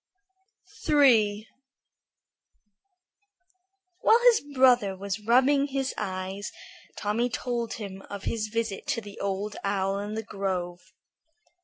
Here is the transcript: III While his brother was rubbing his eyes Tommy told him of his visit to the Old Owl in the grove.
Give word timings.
III 0.89 1.47
While 3.99 4.17
his 4.31 4.41
brother 4.55 4.97
was 4.97 5.19
rubbing 5.19 5.67
his 5.67 5.93
eyes 5.95 6.51
Tommy 6.97 7.29
told 7.29 7.73
him 7.73 8.01
of 8.09 8.23
his 8.23 8.47
visit 8.47 8.87
to 8.87 9.01
the 9.01 9.19
Old 9.19 9.57
Owl 9.63 9.99
in 9.99 10.15
the 10.15 10.23
grove. 10.23 10.79